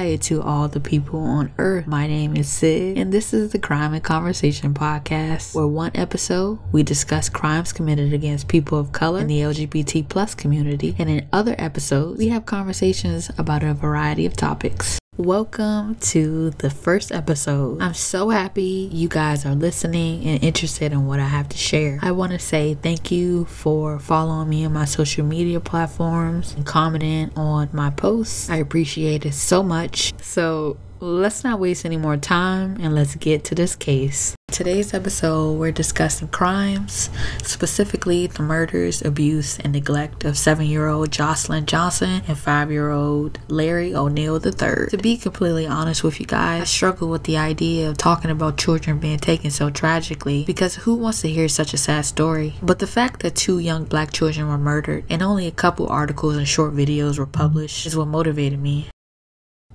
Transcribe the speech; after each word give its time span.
Hi 0.00 0.16
to 0.16 0.40
all 0.40 0.66
the 0.66 0.80
people 0.80 1.20
on 1.20 1.52
earth. 1.58 1.86
My 1.86 2.06
name 2.06 2.34
is 2.34 2.48
Sid, 2.48 2.96
and 2.96 3.12
this 3.12 3.34
is 3.34 3.52
the 3.52 3.58
Crime 3.58 3.92
and 3.92 4.02
Conversation 4.02 4.72
podcast, 4.72 5.54
where 5.54 5.66
one 5.66 5.90
episode 5.94 6.58
we 6.72 6.82
discuss 6.82 7.28
crimes 7.28 7.74
committed 7.74 8.14
against 8.14 8.48
people 8.48 8.78
of 8.78 8.92
color 8.92 9.20
in 9.20 9.26
the 9.26 9.40
LGBT 9.40 10.08
plus 10.08 10.34
community, 10.34 10.96
and 10.98 11.10
in 11.10 11.28
other 11.34 11.54
episodes 11.58 12.18
we 12.18 12.28
have 12.28 12.46
conversations 12.46 13.30
about 13.36 13.62
a 13.62 13.74
variety 13.74 14.24
of 14.24 14.34
topics. 14.34 14.99
Welcome 15.20 15.96
to 15.96 16.48
the 16.48 16.70
first 16.70 17.12
episode. 17.12 17.82
I'm 17.82 17.92
so 17.92 18.30
happy 18.30 18.88
you 18.90 19.06
guys 19.06 19.44
are 19.44 19.54
listening 19.54 20.24
and 20.24 20.42
interested 20.42 20.92
in 20.92 21.06
what 21.06 21.20
I 21.20 21.26
have 21.26 21.46
to 21.50 21.58
share. 21.58 21.98
I 22.00 22.12
want 22.12 22.32
to 22.32 22.38
say 22.38 22.72
thank 22.72 23.10
you 23.10 23.44
for 23.44 23.98
following 23.98 24.48
me 24.48 24.64
on 24.64 24.72
my 24.72 24.86
social 24.86 25.26
media 25.26 25.60
platforms 25.60 26.54
and 26.54 26.64
commenting 26.64 27.30
on 27.36 27.68
my 27.74 27.90
posts. 27.90 28.48
I 28.48 28.56
appreciate 28.56 29.26
it 29.26 29.34
so 29.34 29.62
much. 29.62 30.14
So, 30.22 30.78
let's 31.00 31.42
not 31.42 31.58
waste 31.58 31.84
any 31.84 31.96
more 31.96 32.16
time 32.16 32.76
and 32.80 32.94
let's 32.94 33.14
get 33.14 33.42
to 33.44 33.54
this 33.54 33.74
case. 33.74 34.34
Today's 34.50 34.92
episode, 34.92 35.58
we're 35.58 35.72
discussing 35.72 36.28
crimes, 36.28 37.08
specifically 37.42 38.26
the 38.26 38.42
murders, 38.42 39.00
abuse, 39.00 39.58
and 39.60 39.72
neglect 39.72 40.24
of 40.24 40.36
seven 40.36 40.66
year 40.66 40.88
old 40.88 41.10
Jocelyn 41.10 41.66
Johnson 41.66 42.22
and 42.28 42.36
five 42.36 42.70
year 42.70 42.90
old 42.90 43.38
Larry 43.48 43.94
O'Neill 43.94 44.44
III. 44.44 44.88
To 44.90 44.98
be 45.00 45.16
completely 45.16 45.66
honest 45.66 46.04
with 46.04 46.20
you 46.20 46.26
guys, 46.26 46.62
I 46.62 46.64
struggle 46.64 47.08
with 47.08 47.24
the 47.24 47.38
idea 47.38 47.88
of 47.88 47.96
talking 47.96 48.30
about 48.30 48.58
children 48.58 48.98
being 48.98 49.18
taken 49.18 49.50
so 49.50 49.70
tragically 49.70 50.44
because 50.44 50.74
who 50.74 50.96
wants 50.96 51.22
to 51.22 51.28
hear 51.28 51.48
such 51.48 51.72
a 51.72 51.78
sad 51.78 52.04
story? 52.04 52.54
But 52.60 52.80
the 52.80 52.86
fact 52.86 53.22
that 53.22 53.36
two 53.36 53.58
young 53.58 53.84
black 53.84 54.12
children 54.12 54.48
were 54.48 54.58
murdered 54.58 55.04
and 55.08 55.22
only 55.22 55.46
a 55.46 55.52
couple 55.52 55.88
articles 55.88 56.36
and 56.36 56.46
short 56.46 56.74
videos 56.74 57.18
were 57.18 57.26
published 57.26 57.86
is 57.86 57.96
what 57.96 58.08
motivated 58.08 58.60
me. 58.60 58.88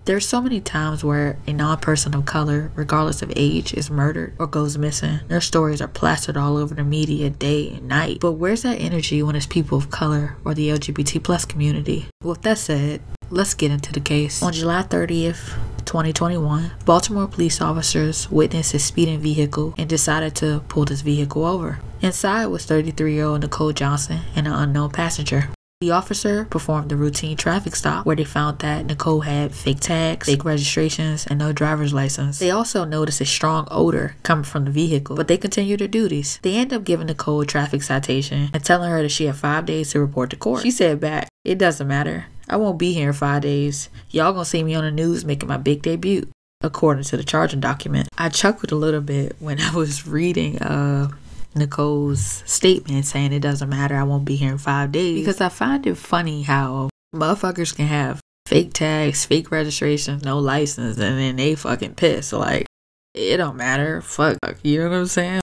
There's 0.06 0.28
so 0.28 0.40
many 0.40 0.62
times 0.62 1.04
where 1.04 1.40
a 1.48 1.54
non 1.54 1.80
person 1.80 2.14
of 2.14 2.26
color, 2.26 2.72
regardless 2.76 3.24
of 3.24 3.34
age, 3.36 3.74
is 3.74 3.90
murdered 3.90 4.36
or 4.38 4.46
goes 4.46 4.78
missing. 4.78 5.22
Their 5.30 5.42
stories 5.42 5.82
are 5.82 5.88
plastered 5.88 6.38
all 6.38 6.58
over 6.58 6.76
the 6.76 6.84
media 6.84 7.32
day 7.32 7.72
and 7.72 7.88
night. 7.88 8.20
But 8.22 8.34
where's 8.34 8.62
that 8.62 8.80
energy 8.80 9.24
when 9.24 9.36
it's 9.36 9.48
people 9.48 9.80
of 9.80 9.90
color 9.90 10.38
or 10.46 10.54
the 10.54 10.70
LGBT 10.70 11.24
plus 11.24 11.44
community? 11.44 12.06
With 12.22 12.44
that 12.44 12.60
said, 12.60 13.02
let's 13.32 13.56
get 13.56 13.72
into 13.72 13.92
the 13.92 14.00
case. 14.00 14.44
On 14.44 14.54
July 14.54 14.84
30th, 14.84 15.58
2021, 15.86 16.72
Baltimore 16.86 17.28
police 17.28 17.60
officers 17.60 18.30
witnessed 18.30 18.76
a 18.76 18.80
speeding 18.80 19.20
vehicle 19.20 19.74
and 19.76 19.90
decided 19.90 20.36
to 20.36 20.60
pull 20.68 20.86
this 20.86 21.02
vehicle 21.02 21.44
over. 21.44 21.80
Inside 22.02 22.46
was 22.48 22.66
33 22.66 23.16
year 23.16 23.26
old 23.26 23.42
Nicole 23.42 23.74
Johnson 23.74 24.20
and 24.36 24.46
an 24.46 24.54
unknown 24.54 24.92
passenger. 24.92 25.50
The 25.86 25.92
officer 25.92 26.46
performed 26.46 26.92
a 26.92 26.96
routine 26.96 27.38
traffic 27.38 27.76
stop 27.76 28.08
where 28.08 28.16
they 28.16 28.24
found 28.24 28.58
that 28.58 28.88
Nicole 28.88 29.22
had 29.22 29.54
fake 29.54 29.82
tags, 29.82 30.26
fake 30.26 30.44
registrations, 30.44 31.28
and 31.28 31.38
no 31.38 31.54
driver's 31.54 31.94
license. 31.94 32.40
They 32.40 32.50
also 32.50 32.86
noticed 32.86 33.22
a 33.22 33.26
strong 33.26 33.68
odor 33.70 34.16
coming 34.24 34.46
from 34.46 34.66
the 34.66 34.72
vehicle, 34.72 35.16
but 35.16 35.28
they 35.28 35.38
continued 35.38 35.82
their 35.82 35.88
duties. 35.88 36.40
They 36.42 36.56
end 36.56 36.74
up 36.74 36.86
giving 36.86 37.06
Nicole 37.06 37.42
a 37.42 37.46
traffic 37.46 37.84
citation 37.84 38.50
and 38.52 38.66
telling 38.66 38.90
her 38.90 39.04
that 39.04 39.10
she 39.10 39.28
had 39.28 39.36
five 39.36 39.68
days 39.68 39.92
to 39.92 40.00
report 40.00 40.32
to 40.32 40.38
court. 40.38 40.64
She 40.64 40.72
said 40.72 41.00
back, 41.00 41.30
It 41.44 41.60
doesn't 41.60 41.88
matter. 41.88 42.26
I 42.50 42.56
won't 42.56 42.80
be 42.80 42.94
here 42.94 43.10
in 43.10 43.14
five 43.14 43.44
days. 43.44 43.90
Y'all 44.10 44.34
gonna 44.34 44.44
see 44.44 44.64
me 44.64 44.74
on 44.74 44.86
the 44.86 44.90
news 44.90 45.24
making 45.24 45.50
my 45.50 45.58
big 45.58 45.84
debut 45.84 46.28
according 46.62 47.04
to 47.04 47.18
the 47.18 47.24
charging 47.24 47.60
document. 47.60 48.10
I 48.18 48.30
chuckled 48.30 48.72
a 48.72 48.76
little 48.76 49.02
bit 49.02 49.36
when 49.38 49.62
I 49.62 49.70
was 49.76 50.08
reading 50.08 50.58
uh 50.64 51.10
Nicole's 51.56 52.44
statement 52.46 53.06
saying 53.06 53.32
it 53.32 53.40
doesn't 53.40 53.70
matter, 53.70 53.96
I 53.96 54.04
won't 54.04 54.26
be 54.26 54.36
here 54.36 54.52
in 54.52 54.58
five 54.58 54.92
days. 54.92 55.20
Because 55.20 55.40
I 55.42 55.50
find 55.50 55.88
it 55.88 55.96
funny 55.96 56.44
how 56.44 56.90
motherfuckers 57.16 57.76
can 57.76 57.88
have 57.88 58.20
fake 58.46 58.74
tags, 58.74 59.26
fake 59.26 59.52
registrations, 59.52 60.24
no 60.24 60.38
license, 60.40 60.98
and 60.98 61.18
then 61.18 61.38
they 61.38 61.56
fucking 61.56 61.96
piss. 61.96 62.34
Like, 62.34 62.68
it 63.14 63.38
don't 63.38 63.56
matter. 63.56 64.02
Fuck. 64.02 64.38
You 64.64 64.80
know 64.84 64.90
what 64.90 64.98
I'm 64.98 65.06
saying? 65.08 65.42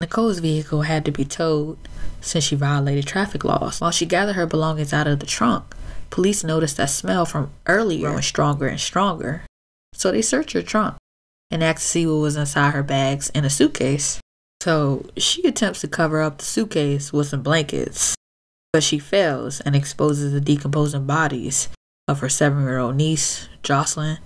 Nicole's 0.00 0.38
vehicle 0.38 0.82
had 0.82 1.04
to 1.04 1.12
be 1.12 1.26
towed 1.26 1.76
since 2.22 2.44
she 2.44 2.56
violated 2.56 3.06
traffic 3.06 3.44
laws. 3.44 3.80
While 3.80 3.90
she 3.90 4.06
gathered 4.06 4.36
her 4.36 4.46
belongings 4.46 4.94
out 4.94 5.06
of 5.06 5.20
the 5.20 5.26
trunk, 5.26 5.74
police 6.08 6.42
noticed 6.42 6.78
that 6.78 6.88
smell 6.88 7.26
from 7.26 7.50
earlier 7.66 8.08
growing 8.08 8.22
stronger 8.22 8.66
and 8.66 8.80
stronger. 8.80 9.42
So 9.92 10.10
they 10.10 10.22
searched 10.22 10.52
her 10.52 10.62
trunk 10.62 10.96
and 11.50 11.62
asked 11.62 11.82
to 11.82 11.88
see 11.88 12.06
what 12.06 12.14
was 12.14 12.36
inside 12.36 12.70
her 12.70 12.82
bags 12.82 13.30
and 13.34 13.44
a 13.44 13.50
suitcase. 13.50 14.20
So 14.60 15.06
she 15.16 15.46
attempts 15.46 15.80
to 15.80 15.88
cover 15.88 16.20
up 16.20 16.38
the 16.38 16.44
suitcase 16.44 17.12
with 17.12 17.28
some 17.28 17.42
blankets, 17.42 18.14
but 18.72 18.82
she 18.82 18.98
fails 18.98 19.60
and 19.60 19.74
exposes 19.74 20.32
the 20.32 20.40
decomposing 20.40 21.06
bodies 21.06 21.68
of 22.06 22.20
her 22.20 22.28
seven 22.28 22.62
year 22.64 22.78
old 22.78 22.96
niece, 22.96 23.48
Jocelyn, 23.62 24.18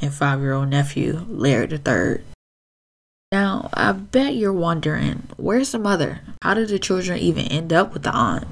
and 0.00 0.14
five 0.14 0.40
year 0.40 0.52
old 0.52 0.68
nephew, 0.68 1.26
Larry 1.28 1.68
III. 1.72 2.22
Now, 3.32 3.68
I 3.72 3.92
bet 3.92 4.34
you're 4.34 4.52
wondering 4.52 5.28
where's 5.36 5.72
the 5.72 5.78
mother? 5.78 6.20
How 6.42 6.54
did 6.54 6.68
the 6.68 6.78
children 6.78 7.18
even 7.18 7.46
end 7.46 7.72
up 7.72 7.92
with 7.92 8.02
the 8.02 8.10
aunt? 8.10 8.46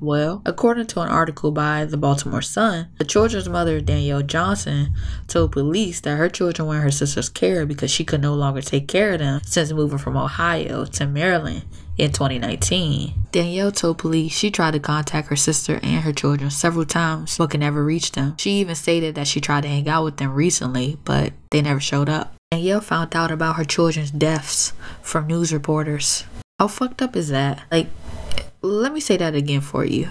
Well, 0.00 0.42
according 0.44 0.86
to 0.88 1.00
an 1.00 1.08
article 1.08 1.50
by 1.50 1.84
the 1.84 1.96
Baltimore 1.96 2.42
Sun, 2.42 2.88
the 2.98 3.04
children's 3.04 3.48
mother, 3.48 3.80
Danielle 3.80 4.22
Johnson, 4.22 4.94
told 5.26 5.52
police 5.52 6.00
that 6.00 6.16
her 6.16 6.28
children 6.28 6.68
were 6.68 6.76
in 6.76 6.82
her 6.82 6.90
sister's 6.90 7.28
care 7.28 7.64
because 7.64 7.90
she 7.90 8.04
could 8.04 8.20
no 8.20 8.34
longer 8.34 8.60
take 8.60 8.88
care 8.88 9.12
of 9.12 9.20
them 9.20 9.40
since 9.44 9.72
moving 9.72 9.98
from 9.98 10.16
Ohio 10.16 10.84
to 10.84 11.06
Maryland 11.06 11.64
in 11.96 12.12
2019. 12.12 13.14
Danielle 13.32 13.72
told 13.72 13.98
police 13.98 14.32
she 14.32 14.50
tried 14.50 14.72
to 14.72 14.80
contact 14.80 15.28
her 15.28 15.36
sister 15.36 15.80
and 15.82 16.04
her 16.04 16.12
children 16.12 16.50
several 16.50 16.84
times 16.84 17.38
but 17.38 17.50
could 17.50 17.60
never 17.60 17.84
reach 17.84 18.12
them. 18.12 18.34
She 18.38 18.52
even 18.52 18.74
stated 18.74 19.14
that 19.14 19.26
she 19.26 19.40
tried 19.40 19.62
to 19.62 19.68
hang 19.68 19.88
out 19.88 20.04
with 20.04 20.18
them 20.18 20.34
recently, 20.34 20.98
but 21.04 21.32
they 21.50 21.62
never 21.62 21.80
showed 21.80 22.08
up. 22.08 22.34
Danielle 22.50 22.80
found 22.80 23.16
out 23.16 23.30
about 23.30 23.56
her 23.56 23.64
children's 23.64 24.10
deaths 24.10 24.72
from 25.02 25.26
news 25.26 25.52
reporters. 25.52 26.24
How 26.58 26.68
fucked 26.68 27.02
up 27.02 27.16
is 27.16 27.28
that? 27.28 27.64
Like, 27.70 27.88
let 28.66 28.92
me 28.92 29.00
say 29.00 29.16
that 29.16 29.34
again 29.34 29.60
for 29.60 29.84
you. 29.84 30.08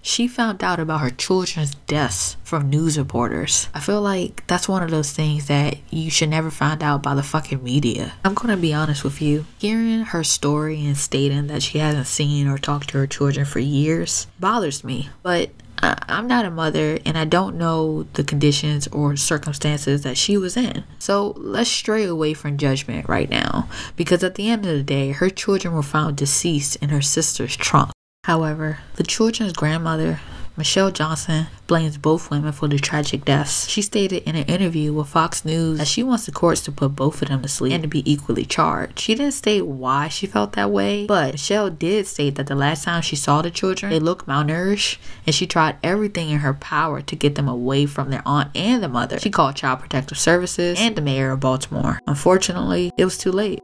She 0.00 0.28
found 0.28 0.62
out 0.62 0.80
about 0.80 1.00
her 1.00 1.10
children's 1.10 1.74
deaths 1.74 2.36
from 2.44 2.70
news 2.70 2.96
reporters. 2.98 3.68
I 3.74 3.80
feel 3.80 4.00
like 4.00 4.46
that's 4.46 4.68
one 4.68 4.82
of 4.82 4.90
those 4.90 5.12
things 5.12 5.48
that 5.48 5.76
you 5.90 6.10
should 6.10 6.30
never 6.30 6.50
find 6.50 6.82
out 6.82 7.02
by 7.02 7.14
the 7.14 7.22
fucking 7.22 7.62
media. 7.62 8.14
I'm 8.24 8.34
gonna 8.34 8.56
be 8.56 8.72
honest 8.72 9.04
with 9.04 9.20
you. 9.20 9.44
Hearing 9.58 10.00
her 10.00 10.24
story 10.24 10.84
and 10.86 10.96
stating 10.96 11.48
that 11.48 11.62
she 11.62 11.78
hasn't 11.78 12.06
seen 12.06 12.46
or 12.46 12.58
talked 12.58 12.90
to 12.90 12.98
her 12.98 13.06
children 13.06 13.44
for 13.44 13.58
years 13.58 14.28
bothers 14.38 14.82
me. 14.84 15.10
But 15.22 15.50
I, 15.82 15.96
am 16.08 16.26
not 16.26 16.44
a 16.44 16.50
mother 16.50 16.98
and 17.04 17.16
I 17.16 17.24
don't 17.24 17.56
know 17.56 18.04
the 18.14 18.24
conditions 18.24 18.88
or 18.88 19.16
circumstances 19.16 20.02
that 20.02 20.16
she 20.16 20.36
was 20.36 20.56
in. 20.56 20.84
So 20.98 21.34
let's 21.36 21.70
stray 21.70 22.04
away 22.04 22.34
from 22.34 22.58
judgment 22.58 23.08
right 23.08 23.28
now 23.28 23.68
because 23.96 24.24
at 24.24 24.34
the 24.34 24.50
end 24.50 24.66
of 24.66 24.76
the 24.76 24.82
day, 24.82 25.12
her 25.12 25.30
children 25.30 25.74
were 25.74 25.82
found 25.82 26.16
deceased 26.16 26.76
in 26.76 26.88
her 26.88 27.02
sister's 27.02 27.56
trunk. 27.56 27.90
However, 28.24 28.80
the 28.96 29.04
children's 29.04 29.52
grandmother 29.52 30.20
Michelle 30.58 30.90
Johnson 30.90 31.46
blames 31.68 31.96
both 31.96 32.32
women 32.32 32.50
for 32.50 32.66
the 32.66 32.80
tragic 32.80 33.24
deaths. 33.24 33.68
She 33.68 33.80
stated 33.80 34.24
in 34.24 34.34
an 34.34 34.44
interview 34.46 34.92
with 34.92 35.06
Fox 35.06 35.44
News 35.44 35.78
that 35.78 35.86
she 35.86 36.02
wants 36.02 36.26
the 36.26 36.32
courts 36.32 36.62
to 36.62 36.72
put 36.72 36.96
both 36.96 37.22
of 37.22 37.28
them 37.28 37.42
to 37.42 37.48
sleep 37.48 37.72
and 37.72 37.84
to 37.84 37.88
be 37.88 38.02
equally 38.10 38.44
charged. 38.44 38.98
She 38.98 39.14
didn't 39.14 39.34
state 39.34 39.64
why 39.64 40.08
she 40.08 40.26
felt 40.26 40.54
that 40.54 40.72
way, 40.72 41.06
but 41.06 41.34
Michelle 41.34 41.70
did 41.70 42.08
state 42.08 42.34
that 42.34 42.48
the 42.48 42.56
last 42.56 42.82
time 42.82 43.02
she 43.02 43.14
saw 43.14 43.40
the 43.40 43.52
children, 43.52 43.90
they 43.90 44.00
looked 44.00 44.26
malnourished 44.26 44.98
and 45.24 45.32
she 45.32 45.46
tried 45.46 45.76
everything 45.84 46.28
in 46.28 46.40
her 46.40 46.54
power 46.54 47.02
to 47.02 47.14
get 47.14 47.36
them 47.36 47.46
away 47.46 47.86
from 47.86 48.10
their 48.10 48.22
aunt 48.26 48.50
and 48.56 48.82
the 48.82 48.88
mother. 48.88 49.20
She 49.20 49.30
called 49.30 49.54
Child 49.54 49.78
Protective 49.78 50.18
Services 50.18 50.76
and 50.80 50.96
the 50.96 51.00
mayor 51.00 51.30
of 51.30 51.38
Baltimore. 51.38 52.00
Unfortunately, 52.08 52.90
it 52.98 53.04
was 53.04 53.16
too 53.16 53.30
late. 53.30 53.60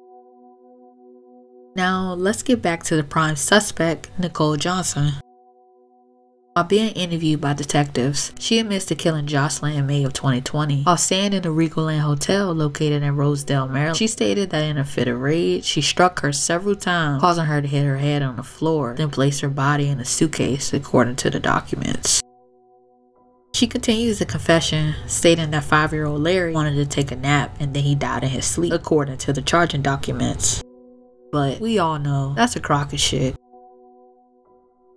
Now, 1.75 2.15
let's 2.15 2.45
get 2.45 2.63
back 2.63 2.85
to 2.85 2.95
the 2.95 3.03
prime 3.03 3.35
suspect, 3.35 4.09
Nicole 4.17 4.57
Johnson. 4.57 5.15
While 6.55 6.67
being 6.67 6.93
interviewed 6.93 7.41
by 7.41 7.55
detectives, 7.55 8.31
she 8.39 8.61
admits 8.61 8.85
to 8.85 8.95
killing 8.95 9.27
Jocelyn 9.27 9.73
in 9.77 9.89
May 9.89 10.05
of 10.05 10.13
2020. 10.13 10.85
While 10.85 10.97
staying 10.97 11.33
in 11.33 11.43
the 11.43 11.51
Regal 11.51 11.89
Inn 11.89 11.99
Hotel 11.99 12.53
located 12.53 13.03
in 13.03 13.17
Rosedale, 13.17 13.67
Maryland, 13.67 13.97
she 13.97 14.07
stated 14.07 14.51
that 14.51 14.63
in 14.63 14.79
a 14.79 14.85
fit 14.85 15.09
of 15.09 15.21
rage, 15.21 15.65
she 15.65 15.81
struck 15.81 16.21
her 16.21 16.33
several 16.33 16.77
times, 16.77 17.21
causing 17.21 17.47
her 17.47 17.61
to 17.61 17.67
hit 17.67 17.85
her 17.85 17.97
head 17.97 18.23
on 18.23 18.37
the 18.37 18.45
floor, 18.45 18.95
then 18.97 19.11
placed 19.11 19.41
her 19.41 19.49
body 19.49 19.89
in 19.89 19.99
a 19.99 20.05
suitcase, 20.05 20.73
according 20.73 21.17
to 21.17 21.29
the 21.29 21.41
documents. 21.41 22.21
She 23.53 23.67
continues 23.67 24.21
the 24.21 24.25
confession, 24.25 24.95
stating 25.09 25.51
that 25.51 25.65
five 25.65 25.93
year 25.93 26.07
old 26.07 26.23
Larry 26.23 26.53
wanted 26.53 26.77
to 26.77 26.87
take 26.87 27.11
a 27.11 27.17
nap 27.17 27.57
and 27.59 27.75
then 27.75 27.83
he 27.83 27.97
died 27.97 28.23
in 28.23 28.29
his 28.29 28.45
sleep, 28.45 28.73
according 28.73 29.19
to 29.19 29.33
the 29.33 29.43
charging 29.43 29.83
documents. 29.83 30.63
But 31.33 31.59
we 31.59 31.81
all 31.81 31.99
know 31.99 32.33
that's 32.37 32.55
a 32.55 32.61
crock 32.61 32.93
of 32.93 33.01
shit. 33.01 33.35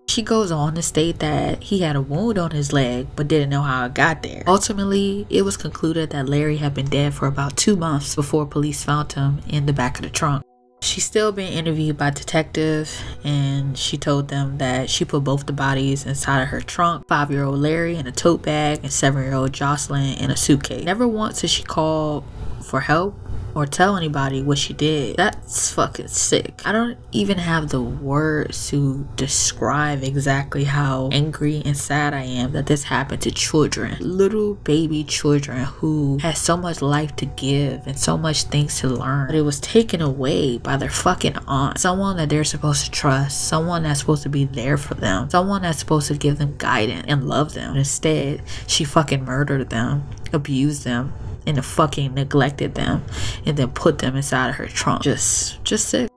She 0.10 0.22
goes 0.24 0.52
on 0.52 0.74
to 0.76 0.82
state 0.82 1.20
that 1.20 1.64
he 1.64 1.80
had 1.80 1.96
a 1.96 2.02
wound 2.02 2.38
on 2.38 2.52
his 2.52 2.74
leg 2.74 3.08
but 3.16 3.28
didn't 3.28 3.50
know 3.50 3.62
how 3.62 3.86
it 3.86 3.94
got 3.94 4.24
there. 4.24 4.44
Ultimately, 4.48 5.28
it 5.30 5.44
was 5.44 5.58
concluded 5.58 6.10
that 6.10 6.28
Larry 6.28 6.58
had 6.58 6.74
been 6.74 6.90
dead 6.90 7.14
for 7.14 7.28
about 7.28 7.56
two 7.56 7.76
months 7.76 8.16
before 8.16 8.46
police 8.46 8.84
found 8.84 9.14
him 9.14 9.42
in 9.48 9.66
the 9.66 9.74
back 9.74 9.98
of 9.98 10.04
the 10.04 10.10
trunk. 10.10 10.44
She's 10.82 11.06
still 11.06 11.32
being 11.32 11.52
interviewed 11.52 11.98
by 11.98 12.12
detective, 12.12 12.92
and 13.24 13.76
she 13.78 13.98
told 13.98 14.28
them 14.28 14.60
that 14.60 14.90
she 14.92 15.06
put 15.06 15.24
both 15.24 15.48
the 15.48 15.54
bodies 15.54 16.06
inside 16.06 16.44
of 16.44 16.50
her 16.50 16.62
trunk. 16.62 17.08
Five-year-old 17.08 17.58
Larry 17.58 17.96
in 17.96 18.06
a 18.06 18.12
tote 18.12 18.44
bag, 18.44 18.82
and 18.84 18.94
seven-year-old 18.94 19.54
Jocelyn 19.54 20.18
in 20.20 20.30
a 20.30 20.38
suitcase. 20.38 20.86
Never 20.86 21.08
once 21.08 21.42
did 21.42 21.50
she 21.50 21.64
call 21.64 22.24
for 22.62 22.80
help 22.82 23.16
or 23.58 23.66
tell 23.66 23.98
anybody 23.98 24.44
what 24.44 24.60
she 24.60 24.72
did. 24.72 25.18
That's 25.18 25.72
fucking 25.72 26.10
sick. 26.10 26.62
I 26.64 26.72
don't 26.72 26.96
even 27.12 27.40
have 27.40 27.70
the 27.70 27.82
words 27.82 28.70
to 28.70 29.08
describe 29.16 30.04
exactly 30.04 30.64
how 30.64 31.10
angry 31.12 31.64
and 31.66 31.76
sad 31.76 32.14
I 32.14 32.22
am 32.22 32.52
that 32.52 32.68
this 32.68 32.84
happened 32.84 33.24
to 33.24 33.32
children, 33.32 33.98
little 34.00 34.54
baby 34.54 35.04
children 35.04 35.64
who 35.64 36.20
had 36.22 36.38
so 36.38 36.56
much 36.56 36.84
life 36.84 37.16
to 37.16 37.26
give 37.26 37.88
and 37.88 37.98
so 37.98 38.16
much 38.16 38.44
things 38.44 38.80
to 38.82 38.90
learn. 38.90 39.26
But 39.26 39.36
it 39.36 39.42
was 39.42 39.60
taken 39.60 40.02
away 40.04 40.60
by 40.60 40.78
their 40.78 40.92
fucking 40.92 41.38
aunt, 41.48 41.80
someone 41.80 42.18
that 42.18 42.30
they're 42.30 42.44
supposed 42.44 42.86
to 42.86 42.92
trust, 42.92 43.48
someone 43.48 43.82
that's 43.82 44.02
supposed 44.02 44.22
to 44.24 44.30
be 44.30 44.46
there 44.46 44.78
for 44.78 44.94
them, 44.94 45.32
someone 45.32 45.64
that's 45.64 45.80
supposed 45.80 46.10
to 46.10 46.14
give 46.16 46.38
them 46.38 46.54
guidance 46.60 47.06
and 47.08 47.28
love 47.28 47.56
them. 47.56 47.76
Instead, 47.76 48.44
she 48.68 48.84
fucking 48.84 49.26
murdered 49.26 49.72
them, 49.72 50.08
abused 50.32 50.84
them, 50.84 51.12
and 51.48 51.66
fucking 51.66 52.14
neglected 52.14 52.76
them 52.76 53.04
and 53.46 53.58
then 53.58 53.70
put 53.70 54.00
them 54.00 54.16
inside 54.16 54.50
of 54.50 54.56
her 54.56 54.68
trunk. 54.68 55.02
Just, 55.02 55.64
just 55.64 55.90
sick. 55.90 56.10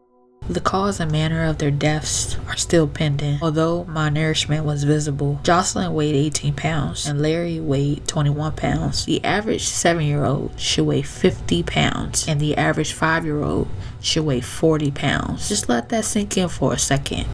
The 0.48 0.60
cause 0.60 0.98
and 0.98 1.12
manner 1.12 1.44
of 1.44 1.58
their 1.58 1.70
deaths 1.70 2.36
are 2.48 2.56
still 2.56 2.88
pending. 2.88 3.38
Although 3.40 3.84
malnourishment 3.84 4.64
was 4.64 4.82
visible, 4.82 5.38
Jocelyn 5.44 5.94
weighed 5.94 6.16
18 6.16 6.54
pounds 6.54 7.06
and 7.06 7.22
Larry 7.22 7.60
weighed 7.60 8.08
21 8.08 8.56
pounds. 8.56 9.04
The 9.04 9.24
average 9.24 9.66
7 9.66 10.04
year 10.04 10.24
old 10.24 10.58
should 10.58 10.86
weigh 10.86 11.02
50 11.02 11.62
pounds 11.62 12.26
and 12.26 12.40
the 12.40 12.56
average 12.56 12.92
5 12.92 13.24
year 13.24 13.44
old 13.44 13.68
should 14.00 14.24
weigh 14.24 14.40
40 14.40 14.90
pounds. 14.90 15.48
Just 15.48 15.68
let 15.68 15.88
that 15.90 16.04
sink 16.04 16.36
in 16.36 16.48
for 16.48 16.72
a 16.72 16.78
second. 16.78 17.26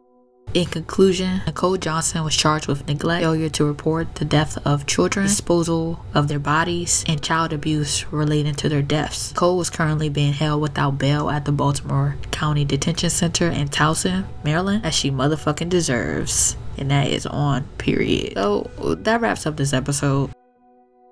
In 0.56 0.64
conclusion, 0.64 1.42
Nicole 1.44 1.76
Johnson 1.76 2.24
was 2.24 2.34
charged 2.34 2.66
with 2.66 2.88
neglect, 2.88 3.22
failure 3.22 3.50
to 3.50 3.64
report 3.66 4.14
the 4.14 4.24
death 4.24 4.56
of 4.66 4.86
children, 4.86 5.26
disposal 5.26 6.02
of 6.14 6.28
their 6.28 6.38
bodies, 6.38 7.04
and 7.06 7.20
child 7.20 7.52
abuse 7.52 8.10
relating 8.10 8.54
to 8.54 8.70
their 8.70 8.80
deaths. 8.80 9.32
Nicole 9.32 9.58
was 9.58 9.68
currently 9.68 10.08
being 10.08 10.32
held 10.32 10.62
without 10.62 10.96
bail 10.96 11.28
at 11.28 11.44
the 11.44 11.52
Baltimore 11.52 12.16
County 12.30 12.64
Detention 12.64 13.10
Center 13.10 13.50
in 13.50 13.68
Towson, 13.68 14.24
Maryland, 14.44 14.86
as 14.86 14.94
she 14.94 15.10
motherfucking 15.10 15.68
deserves. 15.68 16.56
And 16.78 16.90
that 16.90 17.08
is 17.08 17.26
on, 17.26 17.64
period. 17.76 18.32
So 18.36 18.70
that 18.80 19.20
wraps 19.20 19.44
up 19.44 19.58
this 19.58 19.74
episode. 19.74 20.30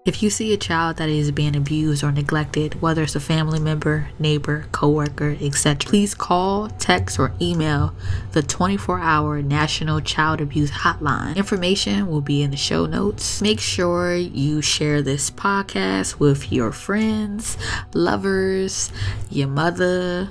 If 0.07 0.23
you 0.23 0.29
see 0.29 0.53
a 0.53 0.59
child 0.59 0.99
that 0.99 1.09
is 1.09 1.31
being 1.31 1.57
abused 1.57 2.05
or 2.05 2.13
neglected, 2.13 2.83
whether 2.83 3.05
it's 3.05 3.17
a 3.17 3.21
family 3.21 3.59
member, 3.59 4.11
neighbor, 4.19 4.67
coworker, 4.71 5.39
etc., 5.41 5.77
please 5.79 6.15
call, 6.15 6.69
text, 6.69 7.19
or 7.19 7.33
email 7.41 7.95
the 8.33 8.43
24-hour 8.43 9.41
National 9.41 10.03
Child 10.03 10.43
Abuse 10.43 10.71
Hotline. 10.71 11.37
Information 11.37 12.07
will 12.07 12.21
be 12.21 12.43
in 12.43 12.51
the 12.51 12.57
show 12.59 12.85
notes. 12.85 13.41
Make 13.41 13.61
sure 13.61 14.15
you 14.15 14.61
share 14.61 15.01
this 15.01 15.31
podcast 15.31 16.19
with 16.19 16.53
your 16.53 16.71
friends, 16.71 17.57
lovers, 17.95 18.93
your 19.31 19.49
mother, 19.49 20.29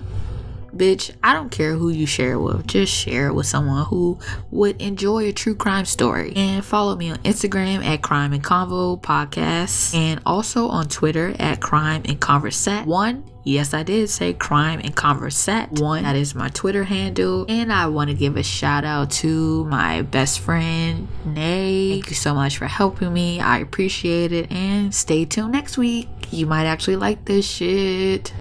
bitch, 0.75 1.11
I 1.23 1.33
don't 1.33 1.49
care 1.49 1.73
who 1.73 1.89
you 1.89 2.05
share 2.05 2.33
it 2.33 2.39
with. 2.39 2.67
Just 2.67 2.93
share 2.93 3.27
it 3.27 3.33
with 3.33 3.45
someone 3.45 3.85
who 3.85 4.19
would 4.51 4.81
enjoy 4.81 5.27
a 5.27 5.31
true 5.33 5.55
crime 5.55 5.85
story. 5.85 6.33
And 6.35 6.63
follow 6.63 6.95
me 6.95 7.11
on 7.11 7.17
Instagram 7.19 7.83
at 7.83 8.01
Crime 8.01 8.33
and 8.33 8.43
Convo 8.43 9.01
Podcast 9.01 9.95
and 9.95 10.21
also 10.25 10.67
on 10.67 10.87
Twitter 10.87 11.35
at 11.39 11.61
Crime 11.61 12.03
and 12.05 12.19
Conversat. 12.19 12.85
One 12.85 13.23
Yes, 13.45 13.73
I 13.73 13.83
did 13.83 14.09
say 14.09 14.33
crime 14.33 14.79
and 14.79 14.95
conversat. 14.95 15.81
One, 15.81 16.03
that 16.03 16.15
is 16.15 16.33
my 16.33 16.47
Twitter 16.49 16.85
handle. 16.85 17.45
And 17.49 17.73
I 17.73 17.87
want 17.87 18.09
to 18.09 18.15
give 18.15 18.37
a 18.37 18.43
shout 18.43 18.85
out 18.85 19.11
to 19.11 19.65
my 19.65 20.01
best 20.01 20.39
friend, 20.39 21.09
Nay. 21.25 21.91
Thank 21.91 22.09
you 22.09 22.15
so 22.15 22.33
much 22.33 22.57
for 22.57 22.67
helping 22.67 23.13
me. 23.13 23.41
I 23.41 23.59
appreciate 23.59 24.31
it. 24.31 24.49
And 24.49 24.95
stay 24.95 25.25
tuned 25.25 25.51
next 25.51 25.77
week. 25.77 26.07
You 26.31 26.45
might 26.45 26.65
actually 26.65 26.95
like 26.95 27.25
this 27.25 27.45
shit. 27.45 28.33